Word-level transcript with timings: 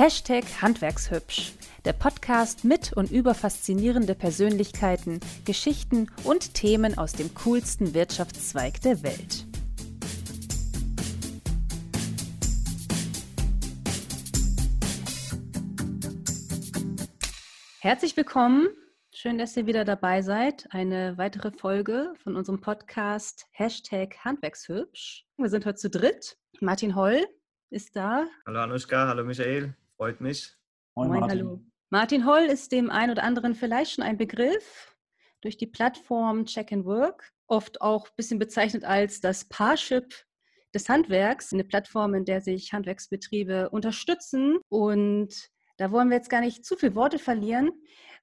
Hashtag 0.00 0.62
Handwerkshübsch. 0.62 1.52
Der 1.84 1.92
Podcast 1.92 2.64
mit 2.64 2.94
und 2.94 3.10
über 3.10 3.34
faszinierende 3.34 4.14
Persönlichkeiten, 4.14 5.20
Geschichten 5.44 6.10
und 6.24 6.54
Themen 6.54 6.96
aus 6.96 7.12
dem 7.12 7.34
coolsten 7.34 7.92
Wirtschaftszweig 7.92 8.80
der 8.80 9.02
Welt. 9.02 9.46
Herzlich 17.80 18.16
willkommen. 18.16 18.68
Schön, 19.12 19.36
dass 19.36 19.54
ihr 19.54 19.66
wieder 19.66 19.84
dabei 19.84 20.22
seid. 20.22 20.66
Eine 20.70 21.18
weitere 21.18 21.50
Folge 21.50 22.14
von 22.24 22.36
unserem 22.36 22.62
Podcast 22.62 23.44
Hashtag 23.50 24.16
Handwerkshübsch. 24.24 25.26
Wir 25.36 25.50
sind 25.50 25.66
heute 25.66 25.76
zu 25.76 25.90
dritt. 25.90 26.38
Martin 26.62 26.96
Holl 26.96 27.26
ist 27.68 27.94
da. 27.94 28.26
Hallo 28.46 28.60
Anushka, 28.60 29.06
hallo 29.06 29.24
Michael, 29.24 29.74
freut 30.00 30.22
mich. 30.22 30.56
Moin, 30.96 31.08
Moin 31.08 31.20
Martin. 31.20 31.38
hallo. 31.38 31.60
Martin 31.90 32.24
Holl 32.24 32.44
ist 32.44 32.72
dem 32.72 32.88
einen 32.88 33.12
oder 33.12 33.22
anderen 33.22 33.54
vielleicht 33.54 33.92
schon 33.92 34.02
ein 34.02 34.16
Begriff 34.16 34.96
durch 35.42 35.58
die 35.58 35.66
Plattform 35.66 36.46
Check 36.46 36.72
and 36.72 36.86
Work, 36.86 37.30
oft 37.48 37.82
auch 37.82 38.06
ein 38.06 38.16
bisschen 38.16 38.38
bezeichnet 38.38 38.82
als 38.82 39.20
das 39.20 39.46
Parship 39.50 40.14
des 40.74 40.88
Handwerks, 40.88 41.52
eine 41.52 41.64
Plattform, 41.64 42.14
in 42.14 42.24
der 42.24 42.40
sich 42.40 42.72
Handwerksbetriebe 42.72 43.68
unterstützen 43.68 44.58
und 44.70 45.50
da 45.76 45.90
wollen 45.92 46.08
wir 46.08 46.16
jetzt 46.16 46.30
gar 46.30 46.40
nicht 46.40 46.64
zu 46.64 46.76
viele 46.76 46.94
Worte 46.94 47.18
verlieren, 47.18 47.70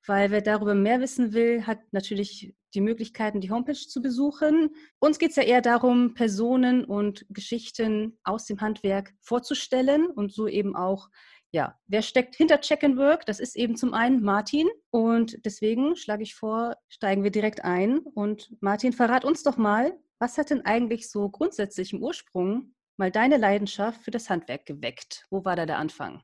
weil 0.05 0.31
wer 0.31 0.41
darüber 0.41 0.73
mehr 0.73 0.99
wissen 0.99 1.33
will, 1.33 1.65
hat 1.65 1.79
natürlich 1.91 2.55
die 2.75 2.81
Möglichkeiten, 2.81 3.41
die 3.41 3.49
Homepage 3.49 3.73
zu 3.73 3.99
besuchen. 3.99 4.69
Uns 4.99 5.17
geht 5.17 5.31
es 5.31 5.37
ja 5.37 5.43
eher 5.43 5.61
darum, 5.61 6.13
Personen 6.13 6.85
und 6.85 7.25
Geschichten 7.29 8.19
aus 8.23 8.45
dem 8.45 8.61
Handwerk 8.61 9.13
vorzustellen 9.21 10.05
und 10.05 10.31
so 10.31 10.47
eben 10.47 10.75
auch, 10.75 11.09
ja, 11.51 11.79
wer 11.87 12.01
steckt 12.01 12.35
hinter 12.35 12.59
Check 12.59 12.83
and 12.83 12.97
Work? 12.97 13.25
Das 13.25 13.39
ist 13.39 13.55
eben 13.55 13.75
zum 13.75 13.93
einen 13.93 14.21
Martin 14.21 14.67
und 14.89 15.45
deswegen 15.45 15.95
schlage 15.95 16.23
ich 16.23 16.35
vor, 16.35 16.75
steigen 16.89 17.23
wir 17.23 17.31
direkt 17.31 17.63
ein. 17.63 17.99
Und 17.99 18.51
Martin, 18.61 18.93
verrat 18.93 19.23
uns 19.23 19.43
doch 19.43 19.57
mal, 19.57 19.93
was 20.19 20.37
hat 20.37 20.49
denn 20.49 20.65
eigentlich 20.65 21.09
so 21.09 21.29
grundsätzlich 21.29 21.93
im 21.93 22.03
Ursprung 22.03 22.73
mal 22.97 23.11
deine 23.11 23.37
Leidenschaft 23.37 24.01
für 24.01 24.11
das 24.11 24.29
Handwerk 24.29 24.65
geweckt? 24.65 25.25
Wo 25.29 25.45
war 25.45 25.55
da 25.55 25.65
der 25.65 25.77
Anfang? 25.77 26.21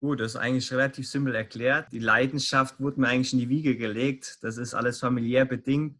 Gut, 0.00 0.20
das 0.20 0.34
ist 0.34 0.36
eigentlich 0.40 0.70
relativ 0.70 1.08
simpel 1.08 1.34
erklärt. 1.34 1.90
Die 1.92 1.98
Leidenschaft 1.98 2.78
wurde 2.78 3.00
mir 3.00 3.08
eigentlich 3.08 3.32
in 3.32 3.38
die 3.38 3.48
Wiege 3.48 3.76
gelegt. 3.76 4.38
Das 4.42 4.58
ist 4.58 4.74
alles 4.74 5.00
familiär 5.00 5.46
bedingt. 5.46 5.98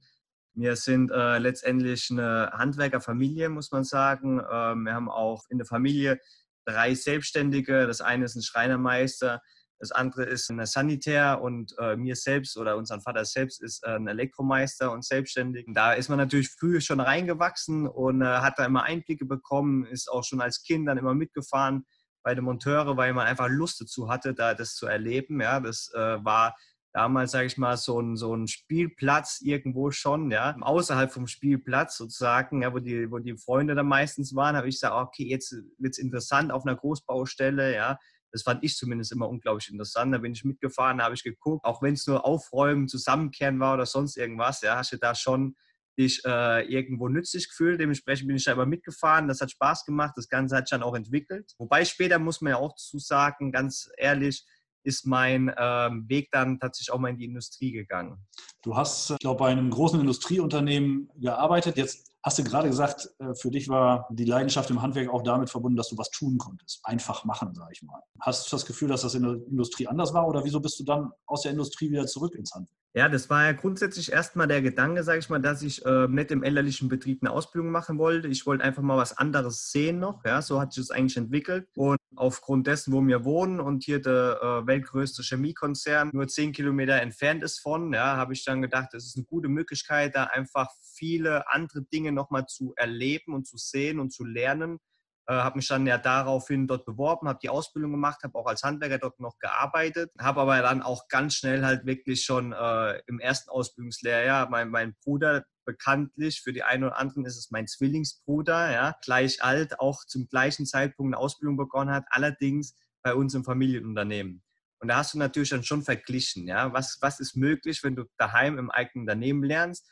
Wir 0.53 0.77
sind 0.77 1.11
äh, 1.11 1.39
letztendlich 1.39 2.11
eine 2.11 2.51
Handwerkerfamilie, 2.53 3.49
muss 3.49 3.73
man 3.73 3.83
sagen. 3.83 4.41
Äh, 4.41 4.75
wir 4.75 4.93
haben 4.93 5.09
auch 5.09 5.45
in 5.49 5.57
der 5.59 5.67
Familie 5.67 6.21
drei 6.65 6.95
Selbstständige. 6.95 7.87
Das 7.87 8.01
eine 8.01 8.25
ist 8.25 8.37
ein 8.37 8.43
Schreinermeister, 8.43 9.41
das 9.79 9.93
andere 9.93 10.25
ist 10.25 10.49
ein 10.51 10.65
Sanitär 10.65 11.43
und 11.43 11.75
äh, 11.79 11.97
mir 11.97 12.17
selbst 12.17 12.57
oder 12.57 12.77
unser 12.77 13.01
Vater 13.01 13.25
selbst 13.25 13.63
ist 13.63 13.85
äh, 13.85 13.97
ein 13.97 14.07
Elektromeister 14.07 14.91
und 14.93 15.05
selbstständig. 15.05 15.67
Da 15.75 15.93
ist 15.93 16.09
man 16.09 16.19
natürlich 16.19 16.49
früh 16.49 16.81
schon 16.81 17.01
reingewachsen 17.01 17.87
und 17.87 18.23
äh, 18.23 18.25
hat 18.25 18.59
da 18.59 18.65
immer 18.65 18.85
Einblicke 18.85 19.27
bekommen, 19.27 19.85
ist 19.85 20.11
auch 20.11 20.25
schon 20.25 20.41
als 20.41 20.63
Kind 20.63 20.89
dann 20.89 20.99
immer 20.99 21.15
mitgefahren 21.15 21.85
bei 22.23 22.35
den 22.35 22.45
Monteure, 22.45 22.97
weil 22.97 23.13
man 23.13 23.27
einfach 23.27 23.49
Lust 23.49 23.81
dazu 23.81 24.09
hatte, 24.09 24.33
da 24.33 24.55
das 24.55 24.75
zu 24.75 24.87
erleben. 24.87 25.41
Ja, 25.41 25.61
das 25.61 25.91
äh, 25.95 26.25
war 26.25 26.57
damals, 26.95 27.33
sage 27.33 27.47
ich 27.47 27.59
mal, 27.59 27.77
so 27.77 28.01
ein, 28.01 28.17
so 28.17 28.35
ein 28.35 28.47
Spielplatz 28.47 29.41
irgendwo 29.43 29.91
schon, 29.91 30.31
ja, 30.31 30.57
außerhalb 30.59 31.13
vom 31.13 31.27
Spielplatz 31.27 31.97
sozusagen, 31.97 32.63
ja, 32.63 32.73
wo 32.73 32.79
die, 32.79 33.11
wo 33.11 33.19
die 33.19 33.37
Freunde 33.37 33.75
da 33.75 33.83
meistens 33.83 34.35
waren, 34.35 34.57
habe 34.57 34.69
ich 34.69 34.77
gesagt, 34.77 34.95
okay, 34.95 35.29
jetzt 35.29 35.53
wird 35.79 35.93
es 35.93 35.99
interessant 35.99 36.53
auf 36.53 36.65
einer 36.65 36.77
Großbaustelle, 36.77 37.75
ja. 37.75 37.99
Das 38.31 38.43
fand 38.43 38.65
ich 38.65 38.77
zumindest 38.77 39.13
immer 39.13 39.29
unglaublich 39.29 39.71
interessant. 39.71 40.13
Da 40.13 40.19
bin 40.19 40.33
ich 40.33 40.45
mitgefahren, 40.45 40.99
da 40.99 41.05
habe 41.05 41.15
ich 41.15 41.23
geguckt, 41.23 41.65
auch 41.65 41.83
wenn 41.83 41.95
es 41.95 42.07
nur 42.07 42.25
Aufräumen, 42.25 42.89
Zusammenkehren 42.89 43.61
war 43.61 43.75
oder 43.75 43.87
sonst 43.87 44.17
irgendwas, 44.17 44.61
ja, 44.63 44.77
hast 44.77 44.93
du 44.93 44.97
da 44.97 45.15
schon 45.15 45.55
dich 45.97 46.21
äh, 46.25 46.63
irgendwo 46.67 47.09
nützlich 47.09 47.49
gefühlt. 47.49 47.81
Dementsprechend 47.81 48.27
bin 48.27 48.37
ich 48.37 48.45
da 48.45 48.53
immer 48.53 48.67
mitgefahren. 48.67 49.29
Das 49.29 49.41
hat 49.41 49.53
Spaß 49.53 49.85
gemacht. 49.85 50.15
Das 50.17 50.29
Ganze 50.29 50.57
hat 50.57 50.67
sich 50.67 50.77
dann 50.77 50.83
auch 50.83 50.97
entwickelt. 50.97 51.53
Wobei 51.59 51.85
später 51.85 52.19
muss 52.19 52.41
man 52.41 52.51
ja 52.51 52.57
auch 52.57 52.75
zu 52.75 52.99
sagen, 52.99 53.53
ganz 53.53 53.89
ehrlich, 53.97 54.45
ist 54.85 55.07
mein 55.07 55.53
ähm, 55.59 56.09
Weg 56.09 56.31
dann 56.31 56.59
tatsächlich 56.61 56.93
auch 56.93 56.99
mal 56.99 57.11
in 57.11 57.17
die 57.17 57.25
Industrie 57.25 57.73
gegangen. 57.73 58.19
Du 58.63 58.77
hast, 58.77 59.11
ich 59.11 59.19
glaube, 59.19 59.39
bei 59.39 59.51
einem 59.51 59.71
großen 59.71 60.01
Industrieunternehmen 60.01 61.11
gearbeitet. 61.17 61.77
Jetzt 61.77 62.15
hast 62.23 62.39
du 62.39 62.45
gerade 62.45 62.69
gesagt, 62.69 63.11
äh, 63.19 63.35
für 63.35 63.51
dich 63.51 63.69
war 63.69 64.09
die 64.11 64.25
Leidenschaft 64.25 64.71
im 64.71 64.81
Handwerk 64.81 65.11
auch 65.11 65.23
damit 65.23 65.51
verbunden, 65.51 65.77
dass 65.77 65.89
du 65.89 65.99
was 65.99 66.11
tun 66.11 66.39
konntest. 66.39 66.81
Einfach 66.85 67.25
machen, 67.25 67.55
sage 67.55 67.73
ich 67.73 67.83
mal. 67.83 68.01
Hast 68.21 68.47
du 68.51 68.57
das 68.57 68.65
Gefühl, 68.67 68.89
dass 68.89 69.03
das 69.03 69.15
in 69.15 69.23
der 69.23 69.35
Industrie 69.47 69.87
anders 69.87 70.15
war 70.15 70.27
oder 70.27 70.45
wieso 70.45 70.61
bist 70.61 70.79
du 70.81 70.85
dann 70.85 71.11
aus 71.27 71.43
der 71.43 71.53
Industrie 71.53 71.91
wieder 71.91 72.07
zurück 72.07 72.35
ins 72.35 72.53
Handwerk? 72.55 72.84
Ja, 72.97 73.09
das 73.09 73.29
war 73.29 73.47
ja 73.47 73.53
grundsätzlich 73.53 74.13
erstmal 74.13 74.47
der 74.47 74.63
Gedanke, 74.63 75.03
sage 75.03 75.19
ich 75.19 75.29
mal, 75.29 75.41
dass 75.41 75.63
ich 75.63 75.85
äh, 75.85 76.07
nicht 76.07 76.31
im 76.31 76.45
elterlichen 76.45 76.89
Betrieb 76.89 77.23
eine 77.23 77.33
Ausbildung 77.33 77.73
machen 77.73 77.99
wollte. 77.99 78.29
Ich 78.29 78.47
wollte 78.47 78.63
einfach 78.63 78.83
mal 78.83 78.97
was 78.97 79.19
anderes 79.19 79.73
sehen 79.73 79.99
noch. 79.99 80.25
Ja, 80.25 80.41
so 80.43 80.61
hat 80.61 80.73
sich 80.73 80.87
das 80.87 80.97
eigentlich 80.97 81.17
entwickelt. 81.17 81.67
Und 81.75 81.99
aufgrund 82.15 82.69
dessen, 82.69 82.93
wo 82.93 83.05
wir 83.05 83.25
wohnen 83.25 83.59
und 83.59 83.83
hier 83.83 84.01
der 84.01 84.39
äh, 84.41 84.67
weltgrößte 84.69 85.25
Chemiekonzern 85.25 86.11
nur 86.13 86.29
zehn 86.29 86.53
Kilometer 86.53 87.03
entfernt 87.03 87.43
ist 87.43 87.59
von, 87.59 87.93
ja, 87.93 88.17
habe 88.17 88.33
ich 88.33 88.45
dann 88.45 88.63
gedacht, 88.63 88.91
das 88.93 89.07
ist 89.07 89.17
eine 89.17 89.25
gute 89.25 89.49
Möglichkeit, 89.49 90.15
da 90.15 90.27
einfach 90.27 90.69
viele 90.95 91.51
andere 91.51 91.83
Dinge 91.83 92.13
nochmal 92.13 92.47
zu 92.47 92.75
erleben 92.77 93.35
und 93.35 93.45
zu 93.45 93.57
sehen 93.57 93.99
und 93.99 94.13
zu 94.13 94.25
lernen 94.25 94.79
äh, 95.27 95.35
habe 95.35 95.57
mich 95.57 95.69
dann 95.69 95.87
ja 95.87 95.99
daraufhin 95.99 96.67
dort 96.67 96.85
beworben, 96.85 97.29
habe 97.29 97.39
die 97.43 97.49
Ausbildung 97.49 97.93
gemacht, 97.93 98.23
habe 98.23 98.39
auch 98.39 98.47
als 98.47 98.63
Handwerker 98.63 98.99
dort 98.99 99.21
noch 99.21 99.39
gearbeitet, 99.39 100.11
habe 100.19 100.43
aber 100.43 100.61
dann 100.61 100.83
auch 100.83 101.09
ganz 101.09 101.35
schnell 101.35 101.65
halt 101.65 101.87
wirklich 101.87 102.25
schon 102.25 102.53
äh, 102.53 102.99
im 103.07 103.21
ersten 103.21 103.51
Ausbildungslehrjahr 103.51 104.51
mein, 104.51 104.69
mein 104.69 104.95
Bruder 105.03 105.45
bekanntlich, 105.65 106.43
für 106.43 106.53
die 106.53 106.63
einen 106.63 106.85
oder 106.85 106.99
anderen 106.99 107.25
ist 107.25 107.39
es 107.39 107.51
mein 107.51 107.67
Zwillingsbruder, 107.67 108.73
ja, 108.73 108.95
gleich 109.03 109.43
alt, 109.43 109.81
auch 109.81 110.05
zum 110.05 110.29
gleichen 110.29 110.67
Zeitpunkt 110.67 111.15
eine 111.15 111.23
Ausbildung 111.23 111.57
begonnen 111.57 111.95
hat, 111.95 112.05
allerdings 112.11 112.75
bei 113.03 113.15
uns 113.15 113.35
im 113.35 113.45
Familienunternehmen. 113.45 114.43
Und 114.81 114.89
da 114.89 114.97
hast 114.97 115.15
du 115.15 115.19
natürlich 115.19 115.49
dann 115.49 115.65
schon 115.65 115.83
verglichen, 115.83 116.47
ja, 116.47 116.73
was, 116.75 116.99
was 117.01 117.19
ist 117.19 117.37
möglich, 117.37 117.83
wenn 117.83 117.97
du 117.97 118.05
daheim 118.19 118.59
im 118.59 118.71
eigenen 118.71 119.05
Unternehmen 119.05 119.43
lernst 119.43 119.89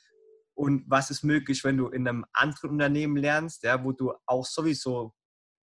und 0.54 0.84
was 0.86 1.10
ist 1.10 1.24
möglich, 1.24 1.64
wenn 1.64 1.78
du 1.78 1.88
in 1.88 2.06
einem 2.06 2.26
anderen 2.34 2.72
Unternehmen 2.72 3.16
lernst, 3.16 3.62
ja, 3.62 3.82
wo 3.82 3.92
du 3.92 4.12
auch 4.26 4.44
sowieso 4.44 5.14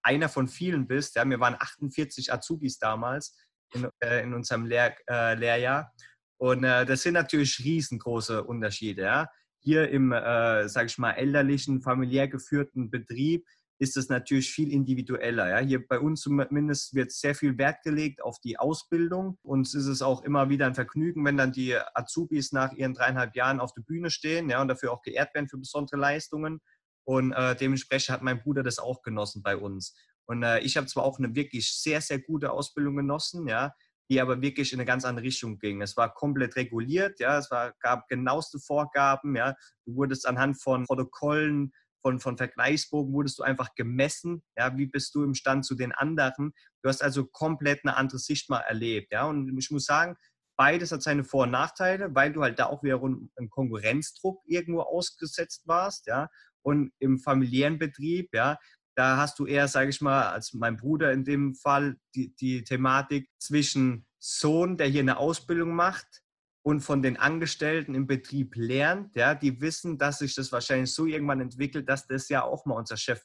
einer 0.03 0.29
von 0.29 0.47
vielen 0.47 0.87
bist. 0.87 1.15
Ja, 1.15 1.27
wir 1.27 1.39
waren 1.39 1.55
48 1.55 2.31
Azubis 2.31 2.79
damals 2.79 3.35
in, 3.73 3.87
äh, 3.99 4.23
in 4.23 4.33
unserem 4.33 4.65
Lehr, 4.65 4.95
äh, 5.09 5.35
Lehrjahr. 5.35 5.93
Und 6.37 6.63
äh, 6.63 6.85
das 6.85 7.01
sind 7.01 7.13
natürlich 7.13 7.59
riesengroße 7.63 8.43
Unterschiede. 8.43 9.03
Ja. 9.03 9.29
Hier 9.59 9.89
im, 9.89 10.11
äh, 10.11 10.69
sage 10.69 10.87
ich 10.87 10.97
mal, 10.97 11.11
elterlichen, 11.11 11.81
familiär 11.81 12.27
geführten 12.27 12.89
Betrieb 12.89 13.45
ist 13.79 13.97
es 13.97 14.09
natürlich 14.09 14.49
viel 14.51 14.71
individueller. 14.71 15.49
Ja. 15.49 15.57
Hier 15.59 15.87
bei 15.87 15.99
uns 15.99 16.21
zumindest 16.21 16.93
wird 16.93 17.11
sehr 17.11 17.35
viel 17.35 17.57
Wert 17.57 17.83
gelegt 17.83 18.21
auf 18.21 18.39
die 18.39 18.57
Ausbildung. 18.57 19.37
Uns 19.43 19.73
ist 19.73 19.87
es 19.87 20.01
auch 20.01 20.23
immer 20.23 20.49
wieder 20.49 20.67
ein 20.67 20.75
Vergnügen, 20.75 21.25
wenn 21.25 21.37
dann 21.37 21.51
die 21.51 21.75
Azubis 21.93 22.51
nach 22.51 22.73
ihren 22.73 22.93
dreieinhalb 22.93 23.35
Jahren 23.35 23.59
auf 23.59 23.73
der 23.73 23.81
Bühne 23.81 24.09
stehen 24.09 24.49
ja, 24.49 24.61
und 24.61 24.67
dafür 24.67 24.91
auch 24.91 25.01
geehrt 25.01 25.33
werden 25.33 25.47
für 25.47 25.57
besondere 25.57 25.97
Leistungen. 25.99 26.61
Und 27.07 27.31
äh, 27.31 27.55
dementsprechend 27.55 28.13
hat 28.13 28.21
mein 28.21 28.41
Bruder 28.41 28.63
das 28.63 28.79
auch 28.79 29.01
genossen 29.01 29.41
bei 29.41 29.55
uns. 29.55 29.95
Und 30.25 30.43
äh, 30.43 30.59
ich 30.59 30.75
habe 30.75 30.87
zwar 30.87 31.05
auch 31.05 31.19
eine 31.19 31.33
wirklich 31.35 31.71
sehr, 31.73 32.01
sehr 32.01 32.19
gute 32.19 32.51
Ausbildung 32.51 32.97
genossen, 32.97 33.47
ja, 33.47 33.73
die 34.09 34.19
aber 34.19 34.41
wirklich 34.41 34.73
in 34.73 34.79
eine 34.79 34.85
ganz 34.85 35.05
andere 35.05 35.25
Richtung 35.25 35.57
ging. 35.57 35.81
Es 35.81 35.95
war 35.95 36.13
komplett 36.13 36.57
reguliert, 36.57 37.21
ja, 37.21 37.37
es 37.37 37.49
war, 37.49 37.73
gab 37.79 38.09
genaueste 38.09 38.59
Vorgaben, 38.59 39.37
ja. 39.37 39.55
Du 39.85 39.95
wurdest 39.95 40.27
anhand 40.27 40.61
von 40.61 40.85
Protokollen, 40.85 41.71
von, 42.01 42.19
von 42.19 42.35
Vergleichsbogen 42.35 43.13
wurdest 43.13 43.39
du 43.39 43.43
einfach 43.43 43.73
gemessen, 43.75 44.43
ja, 44.57 44.75
wie 44.75 44.85
bist 44.85 45.15
du 45.15 45.23
im 45.23 45.33
Stand 45.33 45.65
zu 45.65 45.75
den 45.75 45.93
anderen. 45.93 46.51
Du 46.83 46.89
hast 46.89 47.01
also 47.01 47.25
komplett 47.25 47.85
eine 47.85 47.95
andere 47.95 48.19
Sicht 48.19 48.49
mal 48.49 48.59
erlebt, 48.59 49.13
ja. 49.13 49.23
Und 49.27 49.57
ich 49.57 49.71
muss 49.71 49.85
sagen, 49.85 50.17
beides 50.57 50.91
hat 50.91 51.03
seine 51.03 51.23
Vor- 51.23 51.43
und 51.43 51.51
Nachteile, 51.51 52.13
weil 52.13 52.33
du 52.33 52.41
halt 52.41 52.59
da 52.59 52.65
auch 52.65 52.83
wieder 52.83 53.01
einen 53.01 53.49
Konkurrenzdruck 53.49 54.41
irgendwo 54.45 54.81
ausgesetzt 54.81 55.61
warst, 55.67 56.07
ja 56.07 56.27
und 56.67 56.91
im 56.99 57.17
familiären 57.17 57.79
Betrieb, 57.79 58.33
ja, 58.33 58.57
da 58.93 59.15
hast 59.15 59.39
du 59.39 59.45
eher, 59.45 59.69
sage 59.69 59.89
ich 59.89 60.01
mal, 60.01 60.31
als 60.31 60.53
mein 60.53 60.75
Bruder 60.75 61.13
in 61.13 61.23
dem 61.23 61.55
Fall, 61.55 61.95
die, 62.13 62.35
die 62.35 62.65
Thematik 62.65 63.29
zwischen 63.39 64.05
Sohn, 64.19 64.75
der 64.75 64.87
hier 64.87 64.99
eine 64.99 65.17
Ausbildung 65.17 65.73
macht 65.73 66.23
und 66.63 66.81
von 66.81 67.01
den 67.01 67.15
Angestellten 67.15 67.95
im 67.95 68.05
Betrieb 68.05 68.57
lernt, 68.57 69.15
ja, 69.15 69.33
die 69.33 69.61
wissen, 69.61 69.97
dass 69.97 70.19
sich 70.19 70.35
das 70.35 70.51
wahrscheinlich 70.51 70.91
so 70.93 71.05
irgendwann 71.05 71.39
entwickelt, 71.39 71.87
dass 71.87 72.05
das 72.05 72.27
ja 72.27 72.43
auch 72.43 72.65
mal 72.65 72.75
unser 72.75 72.97
Chef 72.97 73.23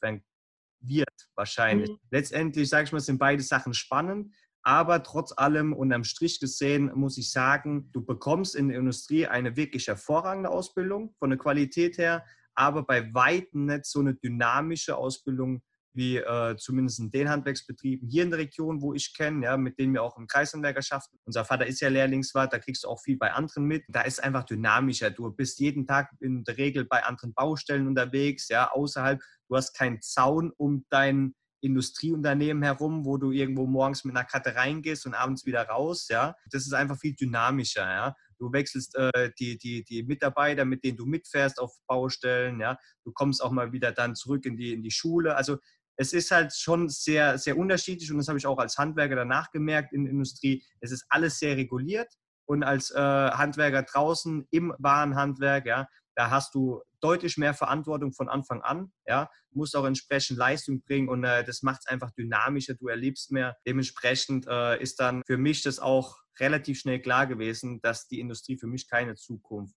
wird, 0.79 1.29
wahrscheinlich. 1.35 1.89
Mhm. 1.89 1.99
Letztendlich, 2.11 2.69
sage 2.69 2.85
ich 2.85 2.93
mal, 2.93 3.01
sind 3.01 3.17
beide 3.17 3.43
Sachen 3.43 3.73
spannend, 3.73 4.33
aber 4.61 5.03
trotz 5.03 5.33
allem 5.35 5.73
unterm 5.73 6.05
Strich 6.05 6.39
gesehen 6.39 6.91
muss 6.95 7.17
ich 7.17 7.29
sagen, 7.29 7.91
du 7.91 8.05
bekommst 8.05 8.55
in 8.55 8.69
der 8.69 8.77
Industrie 8.77 9.27
eine 9.27 9.57
wirklich 9.57 9.87
hervorragende 9.87 10.49
Ausbildung 10.49 11.13
von 11.19 11.29
der 11.29 11.39
Qualität 11.39 11.97
her, 11.97 12.23
aber 12.55 12.83
bei 12.83 13.13
weitem 13.13 13.65
nicht 13.65 13.85
so 13.85 13.99
eine 13.99 14.15
dynamische 14.15 14.97
Ausbildung 14.97 15.61
wie 15.93 16.17
äh, 16.17 16.55
zumindest 16.57 16.99
in 16.99 17.11
den 17.11 17.29
Handwerksbetrieben 17.29 18.09
hier 18.09 18.23
in 18.23 18.31
der 18.31 18.39
Region, 18.39 18.81
wo 18.81 18.93
ich 18.93 19.15
kenne, 19.15 19.45
ja, 19.45 19.57
mit 19.57 19.77
denen 19.77 19.93
wir 19.93 20.03
auch 20.03 20.17
im 20.17 20.27
Kreishandwerker 20.27 20.81
schaffen. 20.81 21.19
Unser 21.25 21.45
Vater 21.45 21.67
ist 21.67 21.81
ja 21.81 21.89
Lehrlingswart, 21.89 22.51
da 22.51 22.59
kriegst 22.59 22.83
du 22.83 22.87
auch 22.87 22.99
viel 22.99 23.17
bei 23.17 23.31
anderen 23.31 23.65
mit. 23.65 23.83
Da 23.87 24.01
ist 24.01 24.23
einfach 24.23 24.43
dynamischer. 24.43 25.11
Du 25.11 25.31
bist 25.31 25.59
jeden 25.59 25.85
Tag 25.85 26.09
in 26.19 26.43
der 26.43 26.57
Regel 26.57 26.85
bei 26.85 27.03
anderen 27.03 27.33
Baustellen 27.33 27.87
unterwegs, 27.87 28.49
ja, 28.49 28.71
außerhalb. 28.71 29.21
Du 29.47 29.55
hast 29.55 29.73
keinen 29.77 30.01
Zaun 30.01 30.51
um 30.57 30.85
dein 30.89 31.35
Industrieunternehmen 31.61 32.61
herum, 32.63 33.05
wo 33.05 33.17
du 33.17 33.31
irgendwo 33.31 33.65
morgens 33.67 34.03
mit 34.03 34.15
einer 34.15 34.25
Karte 34.25 34.55
reingehst 34.55 35.05
und 35.05 35.13
abends 35.13 35.45
wieder 35.45 35.63
raus, 35.63 36.07
ja. 36.09 36.35
Das 36.51 36.63
ist 36.63 36.73
einfach 36.73 36.97
viel 36.97 37.13
dynamischer, 37.13 37.89
ja. 37.89 38.15
Du 38.43 38.53
wechselst 38.53 38.95
äh, 38.95 39.31
die, 39.39 39.57
die, 39.57 39.83
die 39.83 40.03
Mitarbeiter, 40.03 40.65
mit 40.65 40.83
denen 40.83 40.97
du 40.97 41.05
mitfährst 41.05 41.59
auf 41.59 41.71
Baustellen, 41.87 42.59
ja. 42.59 42.77
Du 43.03 43.11
kommst 43.13 43.43
auch 43.43 43.51
mal 43.51 43.71
wieder 43.71 43.91
dann 43.91 44.15
zurück 44.15 44.45
in 44.45 44.57
die, 44.57 44.73
in 44.73 44.83
die 44.83 44.91
Schule. 44.91 45.35
Also 45.35 45.57
es 45.95 46.13
ist 46.13 46.31
halt 46.31 46.53
schon 46.53 46.89
sehr, 46.89 47.37
sehr 47.37 47.57
unterschiedlich 47.57 48.11
und 48.11 48.17
das 48.17 48.27
habe 48.27 48.37
ich 48.37 48.47
auch 48.47 48.57
als 48.57 48.77
Handwerker 48.77 49.15
danach 49.15 49.51
gemerkt 49.51 49.93
in 49.93 50.05
der 50.05 50.11
Industrie. 50.11 50.63
Es 50.79 50.91
ist 50.91 51.05
alles 51.09 51.39
sehr 51.39 51.55
reguliert 51.55 52.11
und 52.45 52.63
als 52.63 52.91
äh, 52.91 52.97
Handwerker 52.99 53.83
draußen 53.83 54.47
im 54.51 54.73
Warenhandwerk, 54.79 55.65
ja, 55.65 55.87
da 56.15 56.29
hast 56.29 56.55
du 56.55 56.81
deutlich 57.03 57.37
mehr 57.37 57.53
Verantwortung 57.53 58.13
von 58.13 58.29
Anfang 58.29 58.61
an, 58.61 58.91
ja, 59.05 59.29
musst 59.51 59.75
auch 59.75 59.85
entsprechend 59.85 60.37
Leistung 60.37 60.81
bringen 60.81 61.09
und 61.09 61.23
äh, 61.23 61.43
das 61.43 61.61
macht 61.61 61.81
es 61.81 61.87
einfach 61.87 62.11
dynamischer, 62.11 62.75
du 62.75 62.87
erlebst 62.87 63.31
mehr. 63.31 63.57
Dementsprechend 63.67 64.47
äh, 64.47 64.81
ist 64.81 64.99
dann 64.99 65.21
für 65.25 65.37
mich 65.37 65.63
das 65.63 65.79
auch 65.79 66.17
relativ 66.39 66.79
schnell 66.79 67.01
klar 67.01 67.27
gewesen, 67.27 67.81
dass 67.81 68.07
die 68.07 68.19
Industrie 68.19 68.57
für 68.57 68.67
mich 68.67 68.89
keine 68.89 69.15
Zukunft 69.15 69.75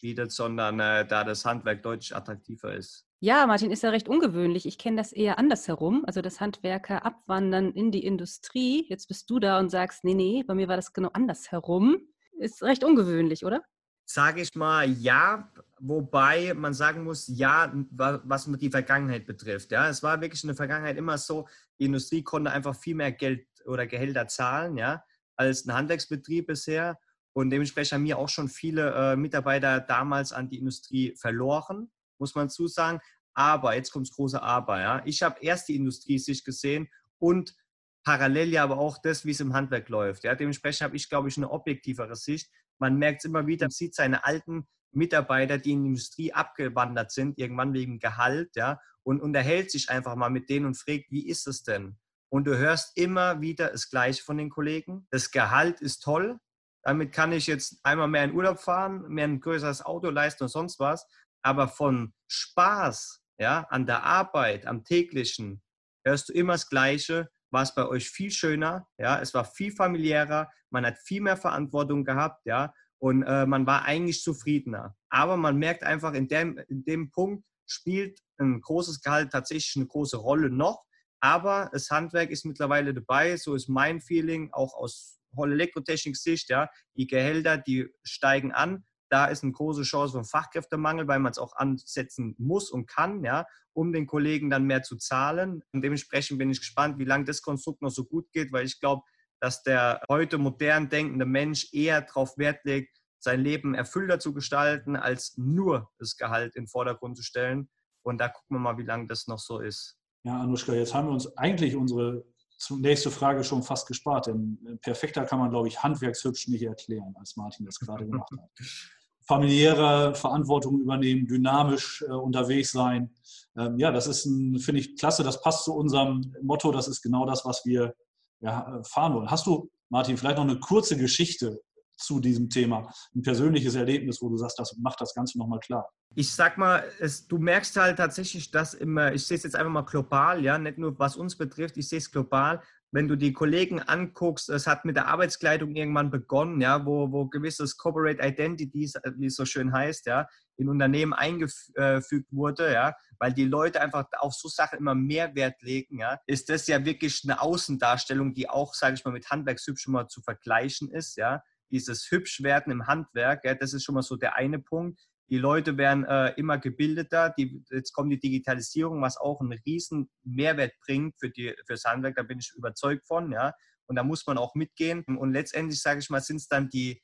bietet, 0.00 0.32
sondern 0.32 0.80
äh, 0.80 1.06
da 1.06 1.24
das 1.24 1.44
Handwerk 1.44 1.82
deutlich 1.82 2.14
attraktiver 2.14 2.74
ist. 2.74 3.06
Ja, 3.20 3.46
Martin, 3.46 3.70
ist 3.70 3.84
ja 3.84 3.90
recht 3.90 4.08
ungewöhnlich. 4.08 4.66
Ich 4.66 4.78
kenne 4.78 4.96
das 4.96 5.12
eher 5.12 5.38
andersherum, 5.38 6.04
also 6.04 6.22
dass 6.22 6.40
Handwerker 6.40 7.06
abwandern 7.06 7.70
in 7.70 7.92
die 7.92 8.04
Industrie. 8.04 8.84
Jetzt 8.88 9.06
bist 9.06 9.30
du 9.30 9.38
da 9.38 9.60
und 9.60 9.70
sagst, 9.70 10.02
nee, 10.02 10.14
nee, 10.14 10.42
bei 10.42 10.54
mir 10.54 10.66
war 10.66 10.74
das 10.74 10.92
genau 10.92 11.10
andersherum. 11.12 11.98
Ist 12.36 12.64
recht 12.64 12.82
ungewöhnlich, 12.82 13.44
oder? 13.44 13.62
Sage 14.04 14.42
ich 14.42 14.56
mal, 14.56 14.90
ja, 14.90 15.52
wobei 15.82 16.54
man 16.54 16.74
sagen 16.74 17.02
muss, 17.02 17.26
ja, 17.26 17.72
was 17.90 18.46
die 18.46 18.70
Vergangenheit 18.70 19.26
betrifft. 19.26 19.72
Ja, 19.72 19.88
es 19.88 20.02
war 20.02 20.20
wirklich 20.20 20.42
in 20.44 20.48
der 20.48 20.56
Vergangenheit 20.56 20.96
immer 20.96 21.18
so, 21.18 21.48
die 21.80 21.86
Industrie 21.86 22.22
konnte 22.22 22.52
einfach 22.52 22.76
viel 22.76 22.94
mehr 22.94 23.10
Geld 23.10 23.46
oder 23.66 23.86
Gehälter 23.86 24.28
zahlen, 24.28 24.76
ja, 24.76 25.04
als 25.36 25.66
ein 25.66 25.74
Handwerksbetrieb 25.74 26.46
bisher. 26.46 26.98
Und 27.34 27.50
dementsprechend 27.50 27.94
haben 27.94 28.02
mir 28.02 28.18
auch 28.18 28.28
schon 28.28 28.48
viele 28.48 28.92
äh, 28.94 29.16
Mitarbeiter 29.16 29.80
damals 29.80 30.32
an 30.32 30.48
die 30.48 30.58
Industrie 30.58 31.16
verloren, 31.16 31.90
muss 32.18 32.34
man 32.34 32.48
zusagen. 32.48 33.00
Aber, 33.34 33.74
jetzt 33.74 33.90
kommt 33.90 34.06
das 34.06 34.14
große 34.14 34.40
Aber, 34.40 34.80
ja. 34.80 35.02
Ich 35.04 35.22
habe 35.22 35.40
erst 35.40 35.68
die 35.68 35.76
Industrie 35.76 36.18
sich 36.18 36.44
gesehen 36.44 36.88
und 37.18 37.56
parallel 38.04 38.50
ja 38.50 38.62
aber 38.62 38.78
auch 38.78 38.98
das, 38.98 39.24
wie 39.24 39.30
es 39.30 39.40
im 39.40 39.54
Handwerk 39.54 39.88
läuft. 39.88 40.22
Ja. 40.22 40.36
Dementsprechend 40.36 40.82
habe 40.82 40.96
ich, 40.96 41.08
glaube 41.08 41.28
ich, 41.28 41.36
eine 41.36 41.50
objektivere 41.50 42.14
Sicht. 42.14 42.50
Man 42.78 42.98
merkt 42.98 43.20
es 43.20 43.24
immer 43.24 43.46
wieder, 43.46 43.64
man 43.64 43.70
sieht 43.70 43.94
seine 43.94 44.24
alten 44.24 44.68
Mitarbeiter, 44.94 45.58
die 45.58 45.72
in 45.72 45.82
die 45.82 45.88
Industrie 45.90 46.32
abgewandert 46.32 47.10
sind, 47.12 47.38
irgendwann 47.38 47.72
wegen 47.72 47.98
Gehalt, 47.98 48.56
ja, 48.56 48.80
und 49.02 49.20
unterhält 49.20 49.70
sich 49.70 49.90
einfach 49.90 50.14
mal 50.16 50.30
mit 50.30 50.48
denen 50.48 50.66
und 50.66 50.76
fragt, 50.76 51.10
wie 51.10 51.26
ist 51.26 51.46
es 51.46 51.62
denn? 51.62 51.98
Und 52.30 52.44
du 52.44 52.56
hörst 52.56 52.96
immer 52.96 53.40
wieder 53.40 53.70
das 53.70 53.90
Gleiche 53.90 54.22
von 54.22 54.38
den 54.38 54.48
Kollegen. 54.48 55.06
Das 55.10 55.30
Gehalt 55.30 55.80
ist 55.80 56.00
toll, 56.00 56.38
damit 56.82 57.12
kann 57.12 57.32
ich 57.32 57.46
jetzt 57.46 57.78
einmal 57.84 58.08
mehr 58.08 58.24
in 58.24 58.32
Urlaub 58.32 58.58
fahren, 58.58 59.02
mehr 59.08 59.24
ein 59.24 59.40
größeres 59.40 59.84
Auto 59.84 60.10
leisten 60.10 60.44
und 60.44 60.48
sonst 60.48 60.80
was. 60.80 61.06
Aber 61.42 61.68
von 61.68 62.14
Spaß 62.28 63.22
ja, 63.38 63.66
an 63.70 63.86
der 63.86 64.04
Arbeit, 64.04 64.66
am 64.66 64.84
täglichen, 64.84 65.62
hörst 66.04 66.28
du 66.28 66.32
immer 66.32 66.54
das 66.54 66.68
Gleiche. 66.68 67.30
War 67.50 67.62
es 67.62 67.74
bei 67.74 67.86
euch 67.86 68.08
viel 68.08 68.30
schöner, 68.30 68.88
ja, 68.96 69.20
es 69.20 69.34
war 69.34 69.44
viel 69.44 69.72
familiärer, 69.72 70.50
man 70.70 70.86
hat 70.86 70.96
viel 70.98 71.20
mehr 71.20 71.36
Verantwortung 71.36 72.02
gehabt, 72.02 72.46
ja, 72.46 72.72
und 73.02 73.24
äh, 73.24 73.46
man 73.46 73.66
war 73.66 73.84
eigentlich 73.84 74.22
zufriedener. 74.22 74.96
Aber 75.08 75.36
man 75.36 75.56
merkt 75.56 75.82
einfach, 75.82 76.14
in 76.14 76.28
dem, 76.28 76.56
in 76.68 76.84
dem 76.84 77.10
Punkt 77.10 77.44
spielt 77.66 78.20
ein 78.38 78.60
großes 78.60 79.02
Gehalt 79.02 79.32
tatsächlich 79.32 79.74
eine 79.74 79.86
große 79.86 80.16
Rolle 80.16 80.50
noch. 80.50 80.84
Aber 81.18 81.68
das 81.72 81.90
Handwerk 81.90 82.30
ist 82.30 82.44
mittlerweile 82.44 82.94
dabei, 82.94 83.36
so 83.36 83.56
ist 83.56 83.68
mein 83.68 84.00
Feeling, 84.00 84.52
auch 84.52 84.74
aus 84.74 85.18
Elektrotechnik-Sicht, 85.36 86.48
ja, 86.48 86.68
die 86.96 87.08
Gehälter, 87.08 87.58
die 87.58 87.88
steigen 88.04 88.52
an. 88.52 88.84
Da 89.10 89.26
ist 89.26 89.42
eine 89.42 89.52
große 89.52 89.82
Chance 89.82 90.12
vom 90.12 90.24
Fachkräftemangel, 90.24 91.08
weil 91.08 91.18
man 91.18 91.32
es 91.32 91.38
auch 91.38 91.56
ansetzen 91.56 92.36
muss 92.38 92.70
und 92.70 92.86
kann, 92.86 93.24
ja, 93.24 93.46
um 93.72 93.92
den 93.92 94.06
Kollegen 94.06 94.48
dann 94.48 94.64
mehr 94.64 94.84
zu 94.84 94.96
zahlen. 94.96 95.64
Und 95.72 95.82
dementsprechend 95.82 96.38
bin 96.38 96.50
ich 96.50 96.60
gespannt, 96.60 97.00
wie 97.00 97.04
lange 97.04 97.24
das 97.24 97.42
Konstrukt 97.42 97.82
noch 97.82 97.90
so 97.90 98.04
gut 98.04 98.30
geht, 98.30 98.52
weil 98.52 98.64
ich 98.64 98.78
glaube, 98.78 99.02
dass 99.42 99.64
der 99.64 100.00
heute 100.08 100.38
modern 100.38 100.88
denkende 100.88 101.26
Mensch 101.26 101.74
eher 101.74 102.00
darauf 102.02 102.38
Wert 102.38 102.64
legt, 102.64 102.96
sein 103.18 103.40
Leben 103.40 103.74
erfüllter 103.74 104.20
zu 104.20 104.32
gestalten, 104.32 104.94
als 104.94 105.36
nur 105.36 105.90
das 105.98 106.16
Gehalt 106.16 106.54
in 106.54 106.62
den 106.62 106.68
Vordergrund 106.68 107.16
zu 107.16 107.24
stellen. 107.24 107.68
Und 108.02 108.20
da 108.20 108.28
gucken 108.28 108.56
wir 108.56 108.60
mal, 108.60 108.78
wie 108.78 108.84
lange 108.84 109.08
das 109.08 109.26
noch 109.26 109.40
so 109.40 109.58
ist. 109.58 109.98
Ja, 110.22 110.40
Anuschka, 110.40 110.72
jetzt 110.74 110.94
haben 110.94 111.08
wir 111.08 111.12
uns 111.12 111.36
eigentlich 111.36 111.74
unsere 111.74 112.24
nächste 112.70 113.10
Frage 113.10 113.42
schon 113.42 113.64
fast 113.64 113.88
gespart, 113.88 114.28
denn 114.28 114.58
äh, 114.64 114.76
perfekter 114.76 115.24
kann 115.24 115.40
man, 115.40 115.50
glaube 115.50 115.66
ich, 115.66 115.82
handwerkshübsch 115.82 116.46
nicht 116.46 116.62
erklären, 116.62 117.12
als 117.18 117.34
Martin 117.34 117.66
das 117.66 117.80
gerade 117.80 118.06
gemacht 118.06 118.30
hat. 118.30 118.48
Familiäre 119.26 120.14
Verantwortung 120.14 120.80
übernehmen, 120.80 121.26
dynamisch 121.26 122.04
äh, 122.06 122.12
unterwegs 122.12 122.70
sein. 122.70 123.12
Ähm, 123.56 123.76
ja, 123.76 123.90
das 123.90 124.06
ist, 124.06 124.22
finde 124.22 124.80
ich, 124.80 124.96
klasse. 124.96 125.24
Das 125.24 125.42
passt 125.42 125.64
zu 125.64 125.74
unserem 125.74 126.32
Motto. 126.42 126.70
Das 126.70 126.86
ist 126.86 127.02
genau 127.02 127.26
das, 127.26 127.44
was 127.44 127.64
wir 127.64 127.94
ja, 128.42 128.78
äh, 128.78 128.84
fahren 128.84 129.14
wollen. 129.14 129.30
Hast 129.30 129.46
du, 129.46 129.70
Martin, 129.88 130.16
vielleicht 130.16 130.36
noch 130.36 130.44
eine 130.44 130.60
kurze 130.60 130.96
Geschichte 130.96 131.60
zu 131.96 132.20
diesem 132.20 132.50
Thema? 132.50 132.92
Ein 133.14 133.22
persönliches 133.22 133.74
Erlebnis, 133.74 134.20
wo 134.20 134.28
du 134.28 134.36
sagst, 134.36 134.58
das 134.58 134.76
macht 134.78 135.00
das 135.00 135.14
Ganze 135.14 135.38
nochmal 135.38 135.60
klar 135.60 135.88
ich 136.14 136.32
sag 136.32 136.58
mal, 136.58 136.84
es, 137.00 137.26
du 137.26 137.38
merkst 137.38 137.76
halt 137.76 137.96
tatsächlich, 137.96 138.50
dass 138.50 138.74
immer, 138.74 139.12
ich 139.12 139.26
sehe 139.26 139.36
es 139.36 139.44
jetzt 139.44 139.56
einfach 139.56 139.70
mal 139.70 139.82
global, 139.82 140.42
ja, 140.42 140.58
nicht 140.58 140.78
nur 140.78 140.98
was 140.98 141.16
uns 141.16 141.36
betrifft, 141.36 141.76
ich 141.76 141.88
sehe 141.88 141.98
es 141.98 142.10
global. 142.10 142.62
Wenn 142.94 143.08
du 143.08 143.16
die 143.16 143.32
Kollegen 143.32 143.80
anguckst, 143.80 144.50
es 144.50 144.66
hat 144.66 144.84
mit 144.84 144.96
der 144.96 145.08
Arbeitskleidung 145.08 145.74
irgendwann 145.74 146.10
begonnen, 146.10 146.60
ja, 146.60 146.84
wo, 146.84 147.10
wo 147.10 147.26
gewisses 147.26 147.78
Corporate 147.78 148.22
Identity, 148.22 148.92
wie 149.16 149.26
es 149.26 149.34
so 149.34 149.46
schön 149.46 149.72
heißt, 149.72 150.04
ja, 150.04 150.28
in 150.58 150.68
Unternehmen 150.68 151.14
eingefügt 151.14 152.30
wurde, 152.30 152.70
ja, 152.70 152.94
weil 153.18 153.32
die 153.32 153.46
Leute 153.46 153.80
einfach 153.80 154.04
auf 154.18 154.34
so 154.34 154.48
Sachen 154.48 154.78
immer 154.78 154.94
mehr 154.94 155.34
Wert 155.34 155.62
legen, 155.62 156.00
ja, 156.00 156.20
ist 156.26 156.50
das 156.50 156.66
ja 156.66 156.84
wirklich 156.84 157.22
eine 157.24 157.40
Außendarstellung, 157.40 158.34
die 158.34 158.50
auch, 158.50 158.74
sage 158.74 158.94
ich 158.94 159.04
mal, 159.06 159.12
mit 159.12 159.30
Handwerkshübsch 159.30 159.82
schon 159.82 159.94
mal 159.94 160.08
zu 160.08 160.20
vergleichen 160.20 160.90
ist, 160.90 161.16
ja. 161.16 161.42
Dieses 161.70 162.10
Hübschwerden 162.10 162.70
im 162.70 162.86
Handwerk, 162.86 163.46
ja, 163.46 163.54
das 163.54 163.72
ist 163.72 163.84
schon 163.84 163.94
mal 163.94 164.02
so 164.02 164.16
der 164.16 164.36
eine 164.36 164.58
Punkt. 164.58 165.00
Die 165.30 165.38
Leute 165.38 165.78
werden 165.78 166.04
äh, 166.04 166.34
immer 166.36 166.58
gebildeter. 166.58 167.30
Die, 167.38 167.64
jetzt 167.70 167.92
kommt 167.92 168.12
die 168.12 168.20
Digitalisierung, 168.20 169.00
was 169.00 169.16
auch 169.16 169.40
einen 169.40 169.58
riesen 169.66 170.10
Mehrwert 170.24 170.72
bringt 170.84 171.14
für, 171.18 171.30
die, 171.30 171.54
für 171.66 171.74
das 171.74 171.84
Handwerk. 171.84 172.16
Da 172.16 172.22
bin 172.22 172.38
ich 172.38 172.52
überzeugt 172.54 173.06
von. 173.06 173.32
Ja. 173.32 173.54
Und 173.86 173.96
da 173.96 174.02
muss 174.02 174.26
man 174.26 174.38
auch 174.38 174.54
mitgehen. 174.54 175.04
Und 175.04 175.32
letztendlich, 175.32 175.80
sage 175.80 176.00
ich 176.00 176.10
mal, 176.10 176.20
sind 176.20 176.36
es 176.36 176.48
dann 176.48 176.68
die, 176.68 177.02